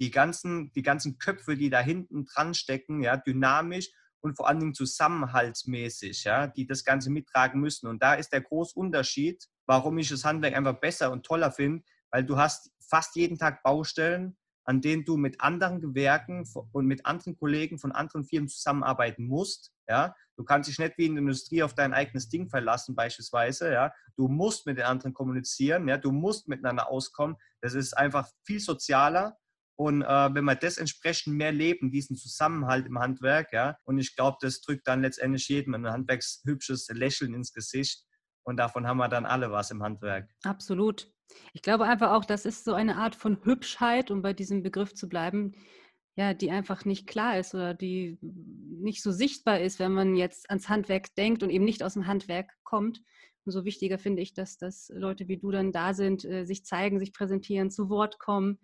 die, 0.00 0.10
ganzen, 0.10 0.72
die 0.72 0.82
ganzen 0.82 1.18
Köpfe, 1.18 1.56
die 1.56 1.70
da 1.70 1.80
hinten 1.80 2.24
dran 2.24 2.54
stecken, 2.54 3.02
ja, 3.02 3.16
dynamisch 3.16 3.90
und 4.20 4.36
vor 4.36 4.48
allen 4.48 4.60
Dingen 4.60 4.74
zusammenhaltsmäßig, 4.74 6.24
ja, 6.24 6.46
die 6.46 6.66
das 6.66 6.84
Ganze 6.84 7.10
mittragen 7.10 7.60
müssen. 7.60 7.88
Und 7.88 8.02
da 8.02 8.14
ist 8.14 8.32
der 8.32 8.40
große 8.40 8.78
Unterschied, 8.78 9.46
warum 9.66 9.98
ich 9.98 10.08
das 10.08 10.24
Handwerk 10.24 10.54
einfach 10.54 10.78
besser 10.80 11.10
und 11.12 11.24
toller 11.24 11.50
finde, 11.50 11.84
weil 12.10 12.24
du 12.24 12.36
hast 12.36 12.70
fast 12.80 13.16
jeden 13.16 13.38
Tag 13.38 13.62
Baustellen, 13.62 14.36
an 14.64 14.80
denen 14.80 15.04
du 15.04 15.16
mit 15.16 15.40
anderen 15.40 15.80
Gewerken 15.80 16.44
und 16.72 16.86
mit 16.86 17.06
anderen 17.06 17.36
Kollegen 17.36 17.78
von 17.78 17.92
anderen 17.92 18.24
Firmen 18.24 18.48
zusammenarbeiten 18.48 19.26
musst. 19.26 19.72
Ja? 19.88 20.14
Du 20.36 20.44
kannst 20.44 20.68
dich 20.68 20.78
nicht 20.78 20.96
wie 20.98 21.06
in 21.06 21.14
der 21.14 21.22
Industrie 21.22 21.62
auf 21.62 21.74
dein 21.74 21.92
eigenes 21.92 22.28
Ding 22.28 22.48
verlassen, 22.48 22.94
beispielsweise. 22.94 23.72
Ja? 23.72 23.92
Du 24.16 24.28
musst 24.28 24.66
mit 24.66 24.78
den 24.78 24.84
anderen 24.84 25.14
kommunizieren, 25.14 25.88
ja? 25.88 25.96
du 25.96 26.12
musst 26.12 26.48
miteinander 26.48 26.88
auskommen. 26.88 27.36
Das 27.60 27.74
ist 27.74 27.96
einfach 27.96 28.28
viel 28.44 28.60
sozialer. 28.60 29.36
Und 29.76 30.02
äh, 30.02 30.34
wenn 30.34 30.44
wir 30.44 30.54
das 30.54 30.78
entsprechend 30.78 31.36
mehr 31.36 31.50
leben, 31.50 31.90
diesen 31.90 32.16
Zusammenhalt 32.16 32.86
im 32.86 32.98
Handwerk, 32.98 33.52
ja, 33.52 33.78
und 33.84 33.98
ich 33.98 34.14
glaube, 34.14 34.36
das 34.40 34.60
drückt 34.60 34.86
dann 34.86 35.02
letztendlich 35.02 35.48
jedem 35.48 35.74
ein 35.74 35.86
handwerkshübsches 35.86 36.88
Lächeln 36.90 37.34
ins 37.34 37.52
Gesicht. 37.52 38.04
Und 38.44 38.56
davon 38.58 38.86
haben 38.86 38.98
wir 38.98 39.08
dann 39.08 39.24
alle 39.24 39.50
was 39.50 39.70
im 39.70 39.82
Handwerk. 39.82 40.30
Absolut. 40.44 41.11
Ich 41.52 41.62
glaube 41.62 41.84
einfach 41.84 42.12
auch, 42.12 42.24
das 42.24 42.44
ist 42.44 42.64
so 42.64 42.74
eine 42.74 42.96
Art 42.96 43.14
von 43.14 43.44
Hübschheit, 43.44 44.10
um 44.10 44.22
bei 44.22 44.32
diesem 44.32 44.62
Begriff 44.62 44.94
zu 44.94 45.08
bleiben, 45.08 45.54
ja, 46.16 46.34
die 46.34 46.50
einfach 46.50 46.84
nicht 46.84 47.06
klar 47.06 47.38
ist 47.38 47.54
oder 47.54 47.74
die 47.74 48.18
nicht 48.20 49.02
so 49.02 49.12
sichtbar 49.12 49.60
ist, 49.60 49.78
wenn 49.78 49.92
man 49.92 50.14
jetzt 50.14 50.50
ans 50.50 50.68
Handwerk 50.68 51.14
denkt 51.14 51.42
und 51.42 51.50
eben 51.50 51.64
nicht 51.64 51.82
aus 51.82 51.94
dem 51.94 52.06
Handwerk 52.06 52.50
kommt. 52.64 53.02
Umso 53.44 53.64
wichtiger 53.64 53.98
finde 53.98 54.22
ich, 54.22 54.34
dass, 54.34 54.58
dass 54.58 54.90
Leute 54.94 55.26
wie 55.28 55.38
du 55.38 55.50
dann 55.50 55.72
da 55.72 55.94
sind, 55.94 56.24
äh, 56.24 56.44
sich 56.44 56.64
zeigen, 56.64 56.98
sich 56.98 57.12
präsentieren, 57.12 57.70
zu 57.70 57.88
Wort 57.88 58.18
kommen, 58.18 58.58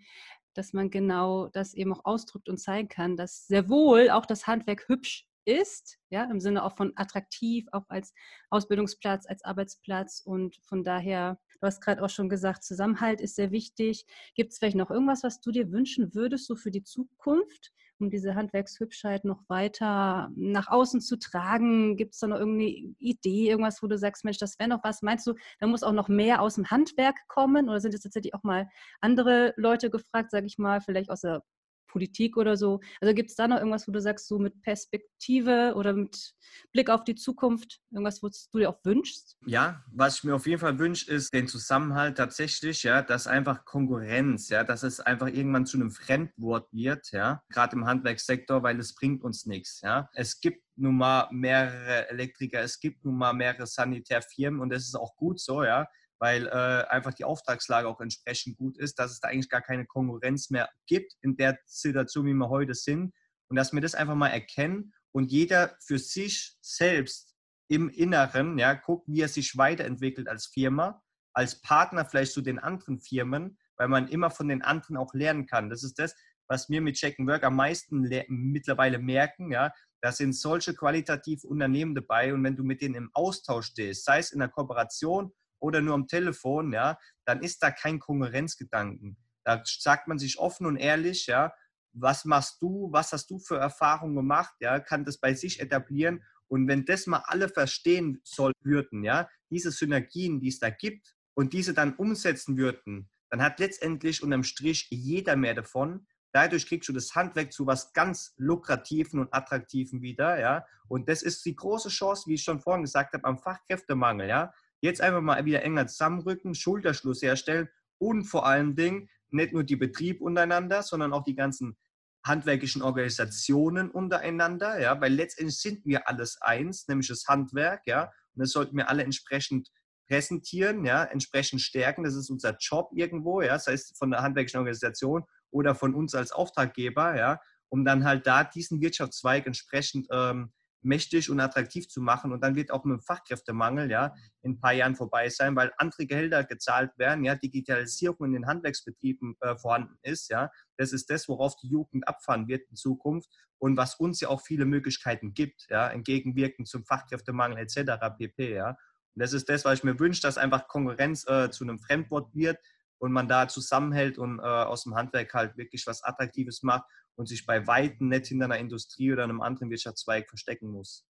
dass 0.54 0.72
man 0.72 0.90
genau 0.90 1.48
das 1.48 1.74
eben 1.74 1.92
auch 1.92 2.04
ausdrückt 2.04 2.48
und 2.48 2.58
zeigen 2.58 2.88
kann, 2.88 3.16
dass 3.16 3.46
sehr 3.46 3.68
wohl 3.68 4.10
auch 4.10 4.26
das 4.26 4.46
Handwerk 4.46 4.88
hübsch 4.88 5.26
ist, 5.44 5.98
ja, 6.10 6.24
im 6.24 6.40
Sinne 6.40 6.62
auch 6.62 6.76
von 6.76 6.92
attraktiv, 6.96 7.66
auch 7.72 7.84
als 7.88 8.12
Ausbildungsplatz, 8.50 9.26
als 9.26 9.44
Arbeitsplatz 9.44 10.20
und 10.24 10.56
von 10.64 10.84
daher, 10.84 11.40
du 11.60 11.66
hast 11.66 11.80
gerade 11.80 12.02
auch 12.02 12.10
schon 12.10 12.28
gesagt, 12.28 12.64
Zusammenhalt 12.64 13.20
ist 13.20 13.36
sehr 13.36 13.50
wichtig. 13.50 14.06
Gibt 14.34 14.52
es 14.52 14.58
vielleicht 14.58 14.76
noch 14.76 14.90
irgendwas, 14.90 15.22
was 15.22 15.40
du 15.40 15.50
dir 15.50 15.72
wünschen 15.72 16.14
würdest, 16.14 16.46
so 16.46 16.56
für 16.56 16.70
die 16.70 16.82
Zukunft, 16.82 17.72
um 17.98 18.10
diese 18.10 18.34
Handwerkshübschheit 18.34 19.24
noch 19.24 19.42
weiter 19.48 20.30
nach 20.36 20.68
außen 20.68 21.00
zu 21.00 21.18
tragen? 21.18 21.96
Gibt 21.96 22.14
es 22.14 22.20
da 22.20 22.28
noch 22.28 22.38
irgendeine 22.38 22.70
Idee, 22.98 23.48
irgendwas, 23.48 23.82
wo 23.82 23.86
du 23.86 23.98
sagst, 23.98 24.24
Mensch, 24.24 24.38
das 24.38 24.58
wäre 24.58 24.68
noch 24.68 24.84
was? 24.84 25.02
Meinst 25.02 25.26
du, 25.26 25.34
da 25.60 25.66
muss 25.66 25.82
auch 25.82 25.92
noch 25.92 26.08
mehr 26.08 26.42
aus 26.42 26.54
dem 26.54 26.70
Handwerk 26.70 27.16
kommen 27.28 27.68
oder 27.68 27.80
sind 27.80 27.94
es 27.94 28.02
tatsächlich 28.02 28.34
auch 28.34 28.44
mal 28.44 28.68
andere 29.00 29.54
Leute 29.56 29.90
gefragt, 29.90 30.30
sage 30.30 30.46
ich 30.46 30.58
mal, 30.58 30.80
vielleicht 30.80 31.10
aus 31.10 31.22
der 31.22 31.42
Politik 31.88 32.36
oder 32.36 32.56
so. 32.56 32.80
Also 33.00 33.14
gibt 33.14 33.30
es 33.30 33.36
da 33.36 33.48
noch 33.48 33.56
irgendwas, 33.56 33.88
wo 33.88 33.92
du 33.92 34.00
sagst, 34.00 34.28
so 34.28 34.38
mit 34.38 34.62
Perspektive 34.62 35.72
oder 35.74 35.92
mit 35.92 36.34
Blick 36.72 36.90
auf 36.90 37.04
die 37.04 37.14
Zukunft, 37.14 37.80
irgendwas, 37.90 38.22
was 38.22 38.48
du 38.50 38.58
dir 38.58 38.70
auch 38.70 38.78
wünschst? 38.84 39.36
Ja, 39.46 39.84
was 39.92 40.18
ich 40.18 40.24
mir 40.24 40.34
auf 40.34 40.46
jeden 40.46 40.60
Fall 40.60 40.78
wünsche, 40.78 41.10
ist 41.10 41.32
den 41.34 41.48
Zusammenhalt 41.48 42.16
tatsächlich, 42.16 42.82
ja, 42.82 43.02
dass 43.02 43.26
einfach 43.26 43.64
Konkurrenz, 43.64 44.48
ja, 44.48 44.64
dass 44.64 44.82
es 44.82 45.00
einfach 45.00 45.26
irgendwann 45.26 45.66
zu 45.66 45.76
einem 45.76 45.90
Fremdwort 45.90 46.68
wird, 46.72 47.10
ja, 47.12 47.42
gerade 47.48 47.76
im 47.76 47.86
Handwerkssektor, 47.86 48.62
weil 48.62 48.78
es 48.78 48.94
bringt 48.94 49.22
uns 49.22 49.46
nichts, 49.46 49.80
ja. 49.80 50.08
Es 50.14 50.40
gibt 50.40 50.62
nun 50.76 50.96
mal 50.96 51.28
mehrere 51.32 52.08
Elektriker, 52.08 52.60
es 52.60 52.78
gibt 52.78 53.04
nun 53.04 53.16
mal 53.16 53.32
mehrere 53.32 53.66
Sanitärfirmen 53.66 54.60
und 54.60 54.70
das 54.70 54.84
ist 54.84 54.94
auch 54.94 55.16
gut 55.16 55.40
so, 55.40 55.64
ja 55.64 55.88
weil 56.18 56.46
äh, 56.46 56.84
einfach 56.88 57.14
die 57.14 57.24
Auftragslage 57.24 57.88
auch 57.88 58.00
entsprechend 58.00 58.56
gut 58.56 58.76
ist, 58.78 58.98
dass 58.98 59.12
es 59.12 59.20
da 59.20 59.28
eigentlich 59.28 59.48
gar 59.48 59.62
keine 59.62 59.86
Konkurrenz 59.86 60.50
mehr 60.50 60.68
gibt 60.86 61.14
in 61.22 61.36
der 61.36 61.58
Situation, 61.66 62.26
wie 62.26 62.34
wir 62.34 62.48
heute 62.48 62.74
sind. 62.74 63.12
Und 63.48 63.56
dass 63.56 63.72
wir 63.72 63.80
das 63.80 63.94
einfach 63.94 64.14
mal 64.14 64.28
erkennen 64.28 64.92
und 65.12 65.30
jeder 65.30 65.76
für 65.80 65.98
sich 65.98 66.56
selbst 66.60 67.34
im 67.68 67.88
Inneren 67.88 68.58
ja, 68.58 68.74
guckt, 68.74 69.06
wie 69.08 69.22
er 69.22 69.28
sich 69.28 69.56
weiterentwickelt 69.56 70.28
als 70.28 70.46
Firma, 70.46 71.02
als 71.32 71.60
Partner 71.60 72.04
vielleicht 72.04 72.32
zu 72.32 72.40
den 72.40 72.58
anderen 72.58 73.00
Firmen, 73.00 73.58
weil 73.76 73.88
man 73.88 74.08
immer 74.08 74.30
von 74.30 74.48
den 74.48 74.62
anderen 74.62 74.96
auch 74.96 75.14
lernen 75.14 75.46
kann. 75.46 75.70
Das 75.70 75.82
ist 75.82 75.98
das, 75.98 76.14
was 76.48 76.68
wir 76.68 76.80
mit 76.80 76.96
Check 76.96 77.18
Work 77.18 77.44
am 77.44 77.56
meisten 77.56 78.08
mittlerweile 78.28 78.98
merken. 78.98 79.52
Ja, 79.52 79.72
da 80.00 80.12
sind 80.12 80.34
solche 80.34 80.74
qualitativ 80.74 81.44
Unternehmen 81.44 81.94
dabei 81.94 82.32
und 82.32 82.42
wenn 82.44 82.56
du 82.56 82.64
mit 82.64 82.80
denen 82.80 82.94
im 82.94 83.10
Austausch 83.12 83.66
stehst, 83.66 84.04
sei 84.04 84.18
es 84.18 84.32
in 84.32 84.38
der 84.38 84.48
Kooperation 84.48 85.32
oder 85.60 85.80
nur 85.80 85.94
am 85.94 86.06
Telefon, 86.06 86.72
ja, 86.72 86.98
dann 87.24 87.42
ist 87.42 87.62
da 87.62 87.70
kein 87.70 87.98
Konkurrenzgedanken. 87.98 89.16
Da 89.44 89.62
sagt 89.64 90.08
man 90.08 90.18
sich 90.18 90.38
offen 90.38 90.66
und 90.66 90.76
ehrlich, 90.76 91.26
ja, 91.26 91.52
was 91.92 92.24
machst 92.24 92.60
du, 92.60 92.88
was 92.92 93.12
hast 93.12 93.30
du 93.30 93.38
für 93.38 93.56
Erfahrungen 93.56 94.16
gemacht, 94.16 94.54
ja, 94.60 94.80
kann 94.80 95.04
das 95.04 95.18
bei 95.18 95.34
sich 95.34 95.60
etablieren. 95.60 96.22
Und 96.48 96.68
wenn 96.68 96.84
das 96.84 97.06
mal 97.06 97.22
alle 97.26 97.48
verstehen 97.48 98.20
soll 98.24 98.52
würden, 98.62 99.04
ja, 99.04 99.28
diese 99.50 99.70
Synergien, 99.70 100.40
die 100.40 100.48
es 100.48 100.58
da 100.58 100.70
gibt 100.70 101.14
und 101.34 101.52
diese 101.52 101.74
dann 101.74 101.94
umsetzen 101.94 102.56
würden, 102.56 103.10
dann 103.30 103.42
hat 103.42 103.60
letztendlich 103.60 104.22
unterm 104.22 104.44
Strich 104.44 104.88
jeder 104.90 105.36
mehr 105.36 105.54
davon. 105.54 106.06
Dadurch 106.32 106.66
kriegst 106.66 106.88
du 106.88 106.92
das 106.92 107.14
Handwerk 107.14 107.52
zu 107.52 107.66
was 107.66 107.92
ganz 107.92 108.34
lukrativen 108.36 109.20
und 109.20 109.32
attraktiven 109.32 110.02
wieder, 110.02 110.38
ja. 110.38 110.66
Und 110.88 111.08
das 111.08 111.22
ist 111.22 111.44
die 111.44 111.56
große 111.56 111.88
Chance, 111.88 112.24
wie 112.26 112.34
ich 112.34 112.42
schon 112.42 112.60
vorhin 112.60 112.82
gesagt 112.82 113.14
habe, 113.14 113.24
am 113.24 113.38
Fachkräftemangel, 113.38 114.28
ja. 114.28 114.52
Jetzt 114.80 115.00
einfach 115.00 115.20
mal 115.20 115.44
wieder 115.44 115.62
enger 115.62 115.86
zusammenrücken, 115.86 116.54
Schulterschluss 116.54 117.22
herstellen 117.22 117.68
und 117.98 118.24
vor 118.24 118.46
allen 118.46 118.76
Dingen 118.76 119.08
nicht 119.30 119.52
nur 119.52 119.64
die 119.64 119.76
Betrieb 119.76 120.20
untereinander, 120.20 120.82
sondern 120.82 121.12
auch 121.12 121.24
die 121.24 121.34
ganzen 121.34 121.76
handwerklichen 122.24 122.82
Organisationen 122.82 123.90
untereinander, 123.90 124.80
ja, 124.80 125.00
weil 125.00 125.12
letztendlich 125.12 125.58
sind 125.58 125.84
wir 125.84 126.08
alles 126.08 126.40
eins, 126.40 126.88
nämlich 126.88 127.08
das 127.08 127.26
Handwerk, 127.26 127.82
ja, 127.86 128.04
und 128.34 128.42
das 128.42 128.50
sollten 128.50 128.76
wir 128.76 128.88
alle 128.88 129.02
entsprechend 129.02 129.68
präsentieren, 130.08 130.84
ja, 130.84 131.04
entsprechend 131.04 131.60
stärken. 131.60 132.02
Das 132.02 132.14
ist 132.14 132.30
unser 132.30 132.56
Job 132.58 132.90
irgendwo, 132.94 133.42
ja, 133.42 133.58
sei 133.58 133.74
es 133.74 133.92
von 133.96 134.10
der 134.10 134.22
handwerklichen 134.22 134.58
Organisation 134.58 135.24
oder 135.50 135.74
von 135.74 135.94
uns 135.94 136.14
als 136.14 136.32
Auftraggeber, 136.32 137.16
ja, 137.16 137.40
um 137.68 137.84
dann 137.84 138.04
halt 138.04 138.26
da 138.26 138.44
diesen 138.44 138.80
Wirtschaftszweig 138.80 139.46
entsprechend 139.46 140.08
ähm, 140.10 140.52
mächtig 140.88 141.30
und 141.30 141.38
attraktiv 141.38 141.88
zu 141.88 142.00
machen. 142.00 142.32
Und 142.32 142.42
dann 142.42 142.56
wird 142.56 142.72
auch 142.72 142.84
mit 142.84 142.98
dem 142.98 143.02
Fachkräftemangel 143.02 143.90
ja 143.90 144.14
in 144.42 144.52
ein 144.52 144.60
paar 144.60 144.72
Jahren 144.72 144.96
vorbei 144.96 145.28
sein, 145.28 145.54
weil 145.54 145.72
andere 145.76 146.06
Gehälter 146.06 146.42
gezahlt 146.42 146.90
werden, 146.98 147.24
ja, 147.24 147.36
Digitalisierung 147.36 148.26
in 148.26 148.32
den 148.32 148.46
Handwerksbetrieben 148.46 149.36
äh, 149.40 149.56
vorhanden 149.56 149.96
ist, 150.02 150.30
ja. 150.30 150.50
Das 150.76 150.92
ist 150.92 151.10
das, 151.10 151.28
worauf 151.28 151.54
die 151.56 151.68
Jugend 151.68 152.08
abfahren 152.08 152.48
wird 152.48 152.68
in 152.70 152.76
Zukunft 152.76 153.28
und 153.58 153.76
was 153.76 153.96
uns 153.96 154.20
ja 154.20 154.28
auch 154.28 154.40
viele 154.40 154.64
Möglichkeiten 154.64 155.34
gibt, 155.34 155.66
ja, 155.68 155.88
entgegenwirken 155.88 156.64
zum 156.64 156.84
Fachkräftemangel 156.84 157.58
etc. 157.58 157.92
pp. 158.16 158.54
Ja. 158.54 158.70
Und 158.70 159.22
das 159.22 159.32
ist 159.32 159.48
das, 159.48 159.64
was 159.64 159.78
ich 159.78 159.84
mir 159.84 159.98
wünsche, 159.98 160.22
dass 160.22 160.38
einfach 160.38 160.68
Konkurrenz 160.68 161.26
äh, 161.28 161.50
zu 161.50 161.64
einem 161.64 161.78
Fremdwort 161.78 162.34
wird 162.34 162.58
und 162.98 163.12
man 163.12 163.28
da 163.28 163.48
zusammenhält 163.48 164.18
und 164.18 164.38
äh, 164.38 164.42
aus 164.42 164.84
dem 164.84 164.94
Handwerk 164.94 165.32
halt 165.34 165.56
wirklich 165.56 165.86
was 165.86 166.02
Attraktives 166.02 166.62
macht 166.62 166.84
und 167.16 167.26
sich 167.26 167.46
bei 167.46 167.66
Weitem 167.66 168.08
nicht 168.08 168.26
hinter 168.26 168.46
einer 168.46 168.58
Industrie 168.58 169.12
oder 169.12 169.24
einem 169.24 169.40
anderen 169.40 169.70
Wirtschaftszweig 169.70 170.28
verstecken 170.28 170.68
muss. 170.68 171.04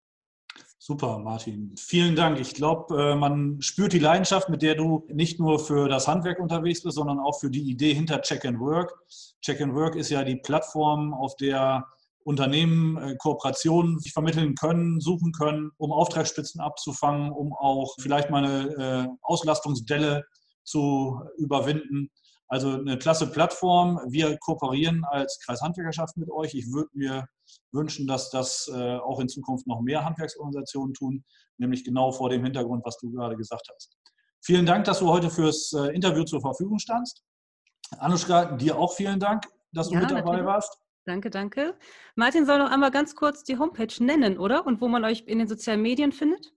Super, 0.79 1.19
Martin. 1.19 1.75
Vielen 1.77 2.17
Dank. 2.17 2.41
Ich 2.41 2.55
glaube, 2.55 3.13
äh, 3.13 3.15
man 3.15 3.61
spürt 3.61 3.93
die 3.93 3.99
Leidenschaft, 3.99 4.49
mit 4.49 4.63
der 4.63 4.75
du 4.75 5.07
nicht 5.13 5.39
nur 5.39 5.59
für 5.59 5.89
das 5.89 6.09
Handwerk 6.09 6.39
unterwegs 6.41 6.83
bist, 6.83 6.97
sondern 6.97 7.19
auch 7.19 7.39
für 7.39 7.51
die 7.51 7.69
Idee 7.69 7.95
hinter 7.95 8.21
Check 8.23 8.45
and 8.45 8.59
Work. 8.61 8.95
Check 9.43 9.61
and 9.61 9.75
Work 9.75 9.97
ist 9.97 10.11
ja 10.11 10.25
die 10.25 10.37
Plattform, 10.37 11.13
auf 11.13 11.37
der 11.37 11.87
Unternehmen 12.25 12.97
äh, 12.99 13.17
Kooperationen 13.17 13.99
sich 13.99 14.13
vermitteln 14.13 14.55
können, 14.55 15.01
suchen 15.01 15.33
können, 15.33 15.71
um 15.79 15.93
Auftragsspitzen 15.93 16.61
abzufangen, 16.61 17.33
um 17.33 17.53
auch 17.53 17.95
vielleicht 18.01 18.31
mal 18.31 18.45
eine 18.45 19.07
äh, 19.07 19.09
Auslastungsdelle 19.23 20.25
zu 20.69 21.21
überwinden. 21.37 22.11
Also 22.49 22.71
eine 22.71 22.99
klasse 22.99 23.31
Plattform. 23.31 24.01
Wir 24.09 24.39
kooperieren 24.39 25.05
als 25.05 25.39
Kreishandwerkerschaft 25.45 26.17
mit 26.17 26.31
euch. 26.31 26.55
Ich 26.55 26.73
würde 26.73 26.89
mir 26.95 27.27
wünschen, 27.73 28.07
dass 28.07 28.31
das 28.31 28.71
äh, 28.75 28.97
auch 28.97 29.21
in 29.21 29.29
Zukunft 29.29 29.67
noch 29.67 29.81
mehr 29.83 30.05
Handwerksorganisationen 30.05 30.95
tun, 30.95 31.25
nämlich 31.59 31.85
genau 31.85 32.11
vor 32.11 32.31
dem 32.31 32.45
Hintergrund, 32.45 32.85
was 32.85 32.97
du 32.99 33.11
gerade 33.11 33.37
gesagt 33.37 33.69
hast. 33.75 33.99
Vielen 34.41 34.65
Dank, 34.65 34.85
dass 34.85 35.01
du 35.01 35.09
heute 35.09 35.31
fürs 35.31 35.73
äh, 35.75 35.95
Interview 35.95 36.25
zur 36.25 36.41
Verfügung 36.41 36.79
standst. 36.79 37.23
Anuschka, 37.99 38.57
dir 38.57 38.79
auch 38.79 38.95
vielen 38.95 39.21
Dank, 39.21 39.45
dass 39.73 39.89
du 39.89 39.95
ja, 39.95 40.01
mit 40.01 40.11
dabei 40.11 40.23
natürlich. 40.23 40.47
warst. 40.47 40.79
Danke, 41.05 41.31
danke. 41.31 41.75
Martin 42.17 42.45
soll 42.47 42.59
noch 42.59 42.71
einmal 42.71 42.91
ganz 42.91 43.15
kurz 43.15 43.43
die 43.43 43.59
Homepage 43.59 44.03
nennen, 44.03 44.39
oder? 44.39 44.67
Und 44.67 44.81
wo 44.81 44.89
man 44.89 45.05
euch 45.05 45.25
in 45.27 45.39
den 45.39 45.49
sozialen 45.49 45.83
Medien 45.83 46.13
findet? 46.13 46.53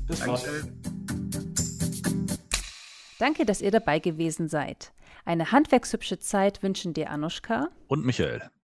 Bis 0.07 0.21
bald. 0.21 0.73
Danke, 3.19 3.45
dass 3.45 3.61
ihr 3.61 3.71
dabei 3.71 3.99
gewesen 3.99 4.49
seid. 4.49 4.93
Eine 5.25 5.53
handwerkshübsche 5.53 6.19
Zeit 6.19 6.63
wünschen 6.63 6.95
dir 6.95 7.11
Anuschka 7.11 7.69
und 7.87 8.05
Michael. 8.05 8.51